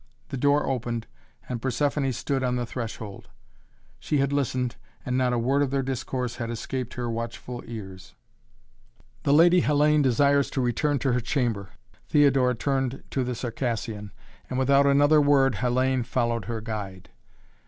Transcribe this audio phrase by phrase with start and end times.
[0.29, 1.05] The door opened
[1.47, 3.29] and Persephoné stood on the threshold.
[3.99, 8.15] She had listened, and not a word of their discourse had escaped her watchful ears.
[9.21, 11.69] "The Lady Hellayne desires to return to her chamber,"
[12.09, 14.11] Theodora turned to the Circassian,
[14.49, 17.11] and without another word Hellayne followed her guide.